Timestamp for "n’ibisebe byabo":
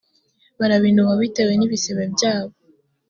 1.55-2.53